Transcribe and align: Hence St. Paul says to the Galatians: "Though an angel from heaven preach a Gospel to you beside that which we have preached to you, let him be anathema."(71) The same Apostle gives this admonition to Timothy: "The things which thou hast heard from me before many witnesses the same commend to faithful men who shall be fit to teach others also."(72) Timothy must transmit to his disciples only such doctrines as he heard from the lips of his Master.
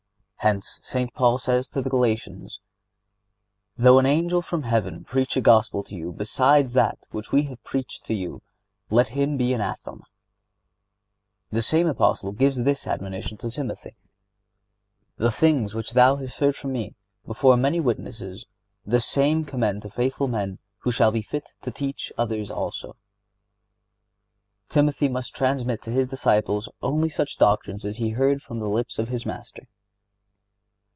Hence 0.43 0.79
St. 0.81 1.13
Paul 1.13 1.37
says 1.37 1.69
to 1.69 1.83
the 1.83 1.89
Galatians: 1.91 2.59
"Though 3.77 3.99
an 3.99 4.07
angel 4.07 4.41
from 4.41 4.63
heaven 4.63 5.03
preach 5.03 5.37
a 5.37 5.39
Gospel 5.41 5.83
to 5.83 5.93
you 5.95 6.11
beside 6.11 6.69
that 6.69 6.97
which 7.11 7.31
we 7.31 7.43
have 7.43 7.63
preached 7.63 8.05
to 8.05 8.15
you, 8.15 8.41
let 8.89 9.09
him 9.09 9.37
be 9.37 9.53
anathema."(71) 9.53 10.01
The 11.51 11.61
same 11.61 11.85
Apostle 11.85 12.31
gives 12.31 12.55
this 12.57 12.87
admonition 12.87 13.37
to 13.37 13.51
Timothy: 13.51 13.93
"The 15.17 15.29
things 15.29 15.75
which 15.75 15.91
thou 15.91 16.15
hast 16.15 16.39
heard 16.39 16.55
from 16.55 16.71
me 16.71 16.95
before 17.23 17.55
many 17.55 17.79
witnesses 17.79 18.47
the 18.83 18.99
same 18.99 19.45
commend 19.45 19.83
to 19.83 19.91
faithful 19.91 20.27
men 20.27 20.57
who 20.79 20.91
shall 20.91 21.11
be 21.11 21.21
fit 21.21 21.51
to 21.61 21.69
teach 21.69 22.11
others 22.17 22.49
also."(72) 22.49 22.93
Timothy 24.69 25.07
must 25.07 25.35
transmit 25.35 25.83
to 25.83 25.91
his 25.91 26.07
disciples 26.07 26.67
only 26.81 27.09
such 27.09 27.37
doctrines 27.37 27.85
as 27.85 27.97
he 27.97 28.09
heard 28.17 28.41
from 28.41 28.57
the 28.57 28.65
lips 28.67 28.97
of 28.97 29.09
his 29.09 29.23
Master. 29.23 29.67